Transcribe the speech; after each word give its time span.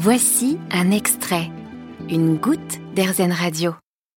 Voici 0.00 0.58
un 0.70 0.92
extrait, 0.92 1.50
une 2.08 2.36
goutte 2.36 2.78
d'Airzen 2.94 3.32
Radio. 3.32 3.74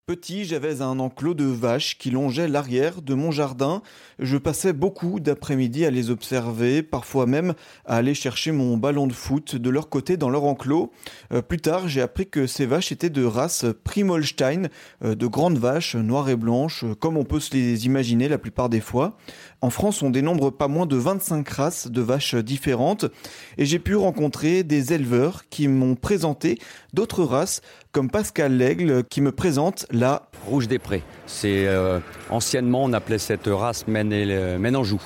Petit, 0.10 0.44
j'avais 0.44 0.82
un 0.82 1.00
enclos 1.00 1.36
de 1.36 1.46
vaches 1.46 1.98
qui 2.00 2.10
longeait 2.10 2.48
l'arrière 2.48 3.04
de 3.04 3.14
mon 3.14 3.30
jardin. 3.30 3.84
Je 4.18 4.38
passais 4.38 4.74
beaucoup 4.74 5.20
d'après-midi 5.20 5.86
à 5.86 5.92
les 5.92 6.10
observer, 6.10 6.82
parfois 6.82 7.28
même 7.28 7.54
à 7.86 7.98
aller 7.98 8.16
chercher 8.16 8.52
mon 8.52 8.76
ballon 8.76 9.06
de 9.06 9.14
foot 9.14 9.56
de 9.56 9.70
leur 9.70 9.88
côté 9.88 10.18
dans 10.18 10.32
leur 10.32 10.46
enclos. 10.46 10.92
Euh, 11.32 11.44
plus 11.44 11.60
tard, 11.60 11.88
j'ai 11.88 12.02
appris 12.02 12.28
que 12.28 12.48
ces 12.48 12.66
vaches 12.66 12.92
étaient 12.92 13.12
de 13.12 13.24
race 13.24 13.66
Primolstein, 13.84 14.70
euh, 15.04 15.14
de 15.14 15.28
grandes 15.28 15.60
vaches 15.60 15.96
noires 15.96 16.30
et 16.30 16.36
blanches, 16.36 16.84
comme 17.00 17.16
on 17.16 17.24
peut 17.24 17.40
se 17.40 17.54
les 17.54 17.86
imaginer 17.86 18.28
la 18.28 18.40
plupart 18.40 18.68
des 18.68 18.82
fois. 18.82 19.16
En 19.62 19.72
France, 19.72 20.02
on 20.02 20.10
dénombre 20.10 20.52
pas 20.52 20.70
moins 20.70 20.86
de 20.86 20.96
25 20.96 21.48
races 21.50 21.88
de 21.92 22.02
vaches 22.02 22.36
différentes 22.36 23.06
et 23.58 23.66
j'ai 23.66 23.80
pu 23.80 23.98
rencontrer 23.98 24.64
des 24.64 24.94
éleveurs 24.94 25.50
qui 25.50 25.68
m'ont 25.68 25.96
présenté 25.96 26.58
d'autres 26.94 27.26
races 27.26 27.60
comme 27.92 28.10
Pascal 28.10 28.56
Lègle 28.56 29.04
qui 29.04 29.20
me 29.20 29.34
présente 29.34 29.86
la 29.92 30.30
Rouge 30.46 30.70
des 30.70 30.80
Prés. 30.80 31.04
C'est 31.26 31.68
euh, 31.68 32.00
anciennement 32.30 32.86
on 32.86 32.94
appelait 32.94 33.18
cette 33.18 33.48
race 33.48 33.86
Ménanjou, 33.86 35.02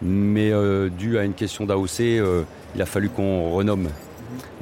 mais 0.00 0.50
euh, 0.50 0.88
dû 0.88 1.18
à 1.18 1.24
une 1.24 1.34
question 1.34 1.66
d'AOC, 1.66 2.00
euh, 2.00 2.44
il 2.74 2.80
a 2.80 2.86
fallu 2.86 3.10
qu'on 3.10 3.50
renomme. 3.50 3.90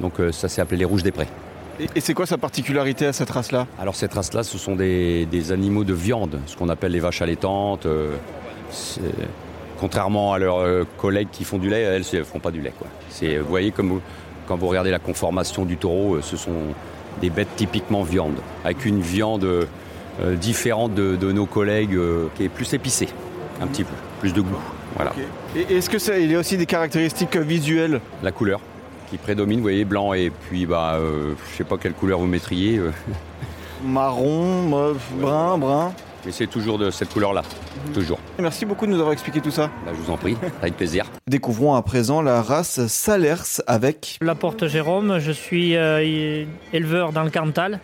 Donc 0.01 0.15
ça 0.33 0.49
s'est 0.49 0.59
appelé 0.59 0.79
les 0.79 0.85
Rouges 0.85 1.03
des 1.03 1.11
Prés. 1.11 1.27
Et, 1.95 2.01
c'est 2.01 2.13
quoi 2.13 2.25
sa 2.25 2.37
particularité 2.37 3.05
à 3.05 3.13
cette 3.13 3.29
race-là? 3.29 3.67
Alors 3.79 3.95
cette 3.95 4.13
race-là, 4.13 4.43
ce 4.43 4.57
sont 4.57 4.75
des, 4.75 5.25
des, 5.27 5.53
animaux 5.53 5.85
de 5.85 5.93
viande, 5.93 6.41
ce 6.45 6.57
qu'on 6.57 6.67
appelle 6.67 6.91
les 6.91 6.99
vaches 6.99 7.21
allaitantes. 7.21 7.87
Contrairement 9.79 10.33
à 10.33 10.39
leurs 10.39 10.59
euh, 10.59 10.83
collègues 10.97 11.29
qui 11.31 11.45
font 11.45 11.57
du 11.57 11.69
lait, 11.69 11.81
elles 11.81 12.03
ne 12.13 12.23
font 12.23 12.39
pas 12.39 12.51
du 12.51 12.59
lait. 12.59 12.73
Quoi. 12.77 12.87
Vous 13.21 13.47
voyez, 13.47 13.71
comme 13.71 14.01
quand 14.47 14.57
vous 14.57 14.67
regardez 14.67 14.91
la 14.91 14.99
conformation 14.99 15.63
du 15.63 15.77
taureau, 15.77 16.15
euh, 16.15 16.21
ce 16.21 16.35
sont 16.35 16.73
des 17.21 17.29
bêtes 17.29 17.55
typiquement 17.55 18.03
viande, 18.03 18.37
avec 18.65 18.85
une 18.85 18.99
viande 18.99 19.45
euh, 19.45 19.65
différente 20.35 20.93
de, 20.95 21.31
nos 21.31 21.45
collègues 21.45 21.97
qui 22.35 22.43
est 22.43 22.49
plus 22.49 22.73
épicée, 22.73 23.07
un 23.61 23.67
petit 23.67 23.83
peu, 23.83 23.93
plus 24.19 24.33
de 24.33 24.41
goût. 24.41 24.59
Voilà. 24.95 25.13
Et 25.55 25.77
est-ce 25.77 25.89
que 25.89 25.99
ça, 25.99 26.17
il 26.17 26.31
y 26.31 26.35
a 26.35 26.39
aussi 26.39 26.57
des 26.57 26.65
caractéristiques 26.65 27.37
visuelles? 27.37 28.01
La 28.21 28.31
couleur 28.31 28.59
qui 29.09 29.17
prédomine, 29.17 29.57
vous 29.57 29.63
voyez, 29.63 29.85
blanc 29.85 30.13
et 30.13 30.29
puis 30.29 30.65
bah, 30.65 30.95
euh, 30.95 31.33
je 31.51 31.57
sais 31.57 31.63
pas 31.63 31.77
quelle 31.77 31.93
couleur 31.93 32.19
vous 32.19 32.27
mettriez. 32.27 32.79
Marron, 33.83 34.93
brun, 35.19 35.57
brun. 35.57 35.93
Mais 36.25 36.31
c'est 36.31 36.47
toujours 36.47 36.77
de 36.77 36.91
cette 36.91 37.09
couleur-là. 37.09 37.43
Toujours. 37.93 38.19
Merci 38.39 38.65
beaucoup 38.65 38.85
de 38.85 38.91
nous 38.91 38.97
avoir 38.97 39.13
expliqué 39.13 39.39
tout 39.39 39.51
ça. 39.51 39.69
Bah, 39.85 39.91
je 39.95 40.01
vous 40.01 40.11
en 40.11 40.17
prie, 40.17 40.35
avec 40.61 40.75
plaisir. 40.75 41.05
Découvrons 41.27 41.75
à 41.75 41.81
présent 41.81 42.21
la 42.21 42.41
race 42.41 42.85
Salers 42.87 43.61
avec. 43.67 44.17
La 44.21 44.35
Porte 44.35 44.67
Jérôme, 44.67 45.19
je 45.19 45.31
suis 45.31 45.75
euh, 45.75 46.45
éleveur 46.73 47.13
dans 47.13 47.23
le 47.23 47.29
Cantal, 47.29 47.79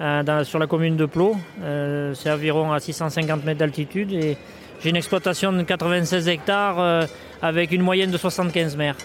euh, 0.00 0.44
sur 0.44 0.58
la 0.58 0.66
commune 0.66 0.96
de 0.96 1.04
Plot. 1.04 1.36
Euh, 1.62 2.14
c'est 2.14 2.30
environ 2.30 2.72
à 2.72 2.80
650 2.80 3.44
mètres 3.44 3.58
d'altitude 3.58 4.12
et 4.12 4.38
j'ai 4.80 4.90
une 4.90 4.96
exploitation 4.96 5.52
de 5.52 5.62
96 5.62 6.28
hectares 6.28 7.06
avec 7.42 7.72
une 7.72 7.82
moyenne 7.82 8.10
de 8.10 8.16
75 8.16 8.76
mères. 8.76 8.96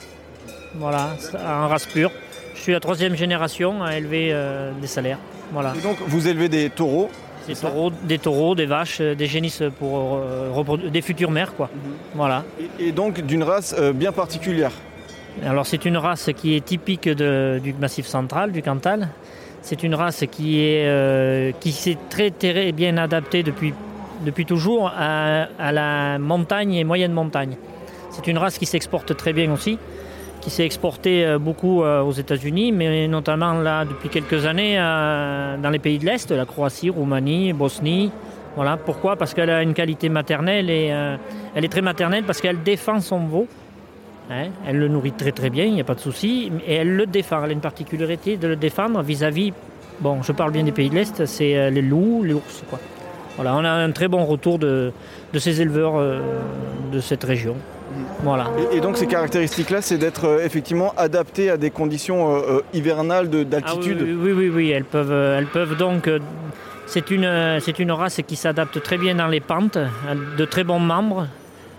Voilà, 0.75 1.15
en 1.45 1.67
race 1.67 1.87
pure. 1.87 2.11
Je 2.55 2.61
suis 2.61 2.71
la 2.71 2.79
troisième 2.79 3.15
génération 3.15 3.83
à 3.83 3.97
élever 3.97 4.35
des 4.79 4.87
salaires. 4.87 5.17
Voilà. 5.51 5.73
Et 5.75 5.81
donc 5.81 5.97
vous 6.07 6.27
élevez 6.27 6.47
des 6.47 6.69
taureaux 6.69 7.09
des 7.47 7.55
taureaux, 7.55 7.91
des 8.03 8.19
taureaux, 8.19 8.55
des 8.55 8.65
vaches, 8.65 8.99
euh, 9.01 9.15
des 9.15 9.27
génisses 9.27 9.63
pour 9.79 10.17
euh, 10.17 10.89
des 10.89 11.01
futures 11.01 11.31
mères, 11.31 11.55
quoi. 11.55 11.69
Mhm. 11.73 11.91
Voilà. 12.15 12.43
Et, 12.79 12.91
donc 12.91 13.21
d'une 13.21 13.43
race 13.43 13.75
euh, 13.77 13.93
bien 13.93 14.11
particulière. 14.11 14.71
Alors 15.45 15.65
c'est 15.65 15.85
une 15.85 15.97
race 15.97 16.29
qui 16.35 16.55
est 16.55 16.63
typique 16.63 17.09
du 17.09 17.73
Massif 17.79 18.05
central, 18.05 18.51
du 18.51 18.61
Cantal. 18.61 19.09
C'est 19.61 19.81
une 19.81 19.95
race 19.95 20.25
qui 20.29 20.59
est 20.59 21.55
qui 21.59 21.71
s'est 21.71 21.97
très, 22.09 22.29
très 22.29 22.71
bien 22.71 22.97
adaptée 22.97 23.41
depuis 23.41 23.73
depuis 24.23 24.45
toujours 24.45 24.91
à, 24.95 25.47
à 25.57 25.71
la 25.71 26.19
montagne 26.19 26.75
et 26.75 26.83
moyenne 26.83 27.13
montagne. 27.13 27.57
C'est 28.11 28.27
une 28.27 28.37
race 28.37 28.59
qui 28.59 28.67
s'exporte 28.67 29.17
très 29.17 29.33
bien 29.33 29.51
aussi 29.51 29.79
qui 30.43 30.49
s'est 30.49 30.65
exporté 30.65 31.25
euh, 31.25 31.39
beaucoup 31.39 31.83
euh, 31.83 32.01
aux 32.01 32.11
États-Unis, 32.11 32.73
mais 32.73 33.07
notamment 33.07 33.53
là 33.53 33.85
depuis 33.85 34.09
quelques 34.09 34.45
années 34.45 34.75
euh, 34.77 35.57
dans 35.57 35.69
les 35.69 35.79
pays 35.79 35.97
de 35.99 36.05
l'Est, 36.05 36.31
la 36.31 36.45
Croatie, 36.45 36.89
Roumanie, 36.89 37.53
Bosnie. 37.53 38.11
Voilà. 38.55 38.75
Pourquoi? 38.75 39.15
Parce 39.15 39.33
qu'elle 39.33 39.49
a 39.49 39.63
une 39.63 39.73
qualité 39.73 40.09
maternelle 40.09 40.69
et 40.69 40.93
elle 41.55 41.65
est 41.65 41.69
très 41.69 41.81
maternelle 41.81 42.23
parce 42.23 42.39
qu'elle 42.39 42.61
défend 42.61 42.99
son 42.99 43.19
veau. 43.19 43.47
Hein? 44.29 44.49
elle 44.65 44.77
le 44.77 44.87
nourrit 44.87 45.11
très 45.11 45.33
très 45.33 45.49
bien, 45.49 45.65
il 45.65 45.73
n'y 45.73 45.81
a 45.81 45.83
pas 45.83 45.95
de 45.95 45.99
souci, 45.99 46.49
et 46.65 46.75
elle 46.75 46.95
le 46.95 47.05
défend. 47.05 47.43
Elle 47.43 47.49
a 47.49 47.53
une 47.53 47.59
particularité 47.59 48.37
de 48.37 48.47
le 48.47 48.55
défendre 48.55 49.01
vis-à-vis, 49.01 49.51
bon, 49.99 50.21
je 50.21 50.31
parle 50.31 50.51
bien 50.51 50.63
des 50.63 50.71
pays 50.71 50.89
de 50.89 50.95
l'Est, 50.95 51.25
c'est 51.25 51.71
les 51.71 51.81
loups, 51.81 52.23
les 52.23 52.33
ours. 52.33 52.63
Quoi. 52.69 52.79
Voilà, 53.35 53.55
on 53.55 53.65
a 53.65 53.69
un 53.69 53.91
très 53.91 54.07
bon 54.07 54.23
retour 54.23 54.59
de, 54.59 54.93
de 55.33 55.39
ces 55.39 55.61
éleveurs 55.61 55.95
de 56.91 56.99
cette 56.99 57.23
région. 57.23 57.55
Voilà. 58.23 58.47
Et, 58.71 58.79
donc 58.79 58.97
ces 58.97 59.07
caractéristiques-là, 59.07 59.81
c'est 59.81 59.97
d'être 59.97 60.25
euh, 60.25 60.45
effectivement 60.45 60.93
adapté 60.97 61.49
à 61.49 61.57
des 61.57 61.69
conditions 61.69 62.35
euh, 62.35 62.39
euh, 62.39 62.61
hivernales 62.73 63.29
d'altitude 63.29 63.99
ah 64.01 64.05
oui, 64.05 64.31
oui, 64.31 64.49
oui, 64.49 64.71
elles 64.71 64.85
peuvent, 64.85 65.11
elles 65.11 65.47
peuvent 65.47 65.77
donc... 65.77 66.09
c'est 66.85 67.11
une, 67.11 67.59
c'est 67.59 67.79
une 67.79 67.91
race 67.91 68.21
qui 68.27 68.35
s'adapte 68.35 68.81
très 68.81 68.97
bien 68.97 69.15
dans 69.15 69.27
les 69.27 69.39
pentes, 69.39 69.77
de 70.37 70.45
très 70.45 70.63
bons 70.63 70.79
membres. 70.79 71.27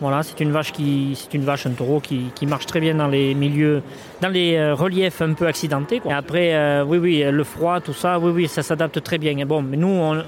Voilà, 0.00 0.22
c'est 0.22 0.40
une 0.40 0.50
vache 0.50 0.72
qui, 0.72 1.16
c'est 1.16 1.32
une 1.34 1.44
vache, 1.44 1.66
un 1.66 1.70
taureau 1.70 2.00
qui, 2.00 2.46
marche 2.46 2.66
très 2.66 2.80
bien 2.80 2.94
dans 2.94 3.06
les 3.06 3.34
milieux, 3.34 3.80
dans 4.20 4.28
les 4.28 4.72
reliefs 4.72 5.22
un 5.22 5.34
peu 5.34 5.46
accidentés. 5.46 6.02
Et 6.04 6.12
après, 6.12 6.82
oui, 6.82 6.98
oui, 6.98 7.24
le 7.30 7.44
froid, 7.44 7.80
tout 7.80 7.92
ça, 7.92 8.18
oui, 8.18 8.32
oui, 8.34 8.48
ça 8.48 8.62
s'adapte 8.62 9.02
très 9.02 9.18
bien. 9.18 9.34
bon, 9.46 9.62
mais 9.62 9.76
nous, 9.76 9.88
on, 9.88 10.22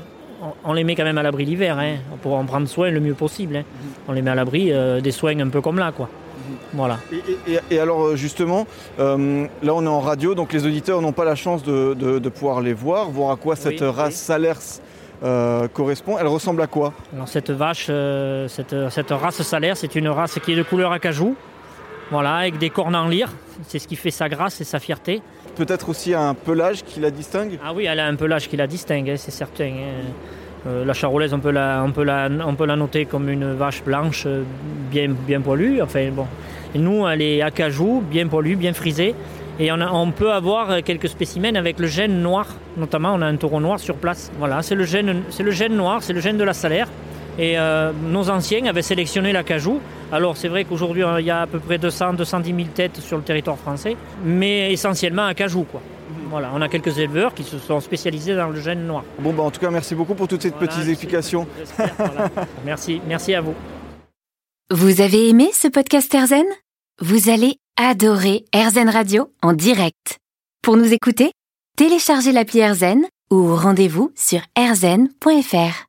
on 0.64 0.72
les 0.72 0.84
met 0.84 0.94
quand 0.94 1.04
même 1.04 1.18
à 1.18 1.22
l'abri 1.22 1.44
l'hiver, 1.44 1.78
hein, 1.78 1.96
pour 2.22 2.34
en 2.34 2.44
prendre 2.44 2.68
soin 2.68 2.90
le 2.90 3.00
mieux 3.00 3.14
possible. 3.14 3.56
Hein. 3.56 3.64
On 4.08 4.12
les 4.12 4.22
met 4.22 4.30
à 4.30 4.34
l'abri 4.34 4.72
euh, 4.72 5.00
des 5.00 5.12
soins 5.12 5.38
un 5.38 5.48
peu 5.48 5.60
comme 5.60 5.78
là, 5.78 5.92
quoi. 5.92 6.08
Voilà. 6.72 6.98
Et, 7.70 7.78
alors 7.78 8.06
euh, 8.06 8.16
justement, 8.16 8.66
euh, 9.00 9.46
là 9.62 9.74
on 9.74 9.84
est 9.84 9.88
en 9.88 10.00
radio, 10.00 10.34
donc 10.34 10.52
les 10.52 10.66
auditeurs 10.66 11.00
n'ont 11.00 11.12
pas 11.12 11.24
la 11.24 11.34
chance 11.34 11.62
de, 11.62 12.28
pouvoir 12.28 12.60
les 12.60 12.72
voir, 12.72 13.10
voir 13.10 13.32
à 13.32 13.36
quoi 13.36 13.56
cette 13.56 13.80
race 13.80 14.14
Salers 14.14 14.80
correspond. 15.72 16.18
Elle 16.18 16.26
ressemble 16.26 16.62
à 16.62 16.66
quoi? 16.66 16.92
Alors 17.14 17.28
cette 17.28 17.50
vache, 17.50 17.86
cette, 18.48 18.90
cette, 18.90 19.10
race 19.10 19.42
Salers, 19.42 19.76
c'est 19.76 19.94
une 19.96 20.08
race 20.08 20.38
qui 20.44 20.52
est 20.52 20.56
de 20.56 20.62
couleur 20.62 20.92
acajou, 20.92 21.34
voilà, 22.10 22.36
avec 22.36 22.58
des 22.58 22.70
cornes 22.70 22.94
en 22.94 23.08
lyre. 23.08 23.32
C'est 23.66 23.78
ce 23.78 23.88
qui 23.88 23.96
fait 23.96 24.10
sa 24.10 24.28
grâce 24.28 24.60
et 24.60 24.64
sa 24.64 24.78
fierté 24.78 25.22
peut-être 25.56 25.88
aussi 25.88 26.14
un 26.14 26.34
pelage 26.34 26.84
qui 26.84 27.00
la 27.00 27.10
distingue? 27.10 27.58
Ah 27.64 27.72
oui, 27.74 27.86
elle 27.86 27.98
a 27.98 28.06
un 28.06 28.14
pelage 28.14 28.48
qui 28.48 28.56
la 28.56 28.66
distingue, 28.66 29.10
hein, 29.10 29.16
c'est 29.16 29.32
certain. 29.32 29.64
Hein. 29.64 30.12
Euh, 30.66 30.84
la 30.84 30.92
charolaise, 30.92 31.32
on 31.32 31.40
peut 31.40 31.50
la, 31.50 31.82
on, 31.84 31.92
peut 31.92 32.04
la, 32.04 32.28
on 32.46 32.54
peut 32.54 32.66
la 32.66 32.76
noter 32.76 33.06
comme 33.06 33.28
une 33.28 33.54
vache 33.54 33.82
blanche 33.82 34.24
euh, 34.26 34.42
bien, 34.90 35.08
bien 35.08 35.40
poilue. 35.40 35.80
Enfin, 35.80 36.10
bon. 36.12 36.26
Nous, 36.74 37.06
elle 37.08 37.22
est 37.22 37.42
acajou, 37.42 38.02
bien 38.08 38.26
poilue, 38.26 38.56
bien 38.56 38.72
frisée. 38.72 39.14
Et 39.58 39.72
on, 39.72 39.78
on, 39.80 40.10
peut 40.10 40.32
avoir 40.32 40.82
quelques 40.82 41.08
spécimens 41.08 41.56
avec 41.56 41.78
le 41.78 41.86
gène 41.86 42.20
noir. 42.20 42.46
Notamment, 42.76 43.14
on 43.14 43.22
a 43.22 43.26
un 43.26 43.36
taureau 43.36 43.60
noir 43.60 43.80
sur 43.80 43.94
place. 43.94 44.30
Voilà, 44.38 44.60
c'est 44.62 44.74
le 44.74 44.84
gène, 44.84 45.22
c'est 45.30 45.42
le 45.42 45.50
gène 45.50 45.74
noir, 45.74 46.02
c'est 46.02 46.12
le 46.12 46.20
gène 46.20 46.36
de 46.36 46.44
la 46.44 46.52
salaire. 46.52 46.88
Et 47.38 47.58
euh, 47.58 47.92
nos 47.92 48.28
anciens 48.28 48.64
avaient 48.66 48.82
sélectionné 48.82 49.32
l'acajou. 49.32 49.80
Alors 50.12 50.36
c'est 50.36 50.48
vrai 50.48 50.64
qu'aujourd'hui 50.64 51.02
il 51.18 51.24
y 51.24 51.30
a 51.30 51.42
à 51.42 51.46
peu 51.46 51.58
près 51.58 51.78
200, 51.78 52.14
210 52.14 52.54
000 52.54 52.68
têtes 52.74 53.00
sur 53.00 53.16
le 53.16 53.22
territoire 53.22 53.58
français, 53.58 53.96
mais 54.24 54.72
essentiellement 54.72 55.26
acajou 55.26 55.64
quoi. 55.64 55.80
Voilà, 56.28 56.50
on 56.54 56.60
a 56.60 56.68
quelques 56.68 56.98
éleveurs 56.98 57.34
qui 57.34 57.44
se 57.44 57.58
sont 57.58 57.80
spécialisés 57.80 58.34
dans 58.34 58.48
le 58.48 58.60
gène 58.60 58.86
noir. 58.86 59.04
Bon 59.18 59.32
bah 59.32 59.42
en 59.42 59.50
tout 59.50 59.60
cas 59.60 59.70
merci 59.70 59.94
beaucoup 59.94 60.14
pour 60.14 60.28
toutes 60.28 60.42
ces 60.42 60.50
petites 60.50 60.88
explications. 60.88 61.46
merci, 62.64 63.00
merci 63.06 63.34
à 63.34 63.40
vous. 63.40 63.54
Vous 64.70 65.00
avez 65.00 65.28
aimé 65.28 65.50
ce 65.52 65.68
podcast 65.68 66.12
Erzen? 66.12 66.46
Vous 67.00 67.30
allez 67.30 67.56
adorer 67.76 68.44
Erzen 68.52 68.88
Radio 68.88 69.30
en 69.42 69.52
direct. 69.52 70.18
Pour 70.62 70.76
nous 70.76 70.92
écouter, 70.92 71.30
téléchargez 71.76 72.32
l'appli 72.32 72.60
Erzen 72.60 73.04
ou 73.30 73.54
rendez-vous 73.54 74.10
sur 74.16 74.40
erzen.fr. 74.56 75.84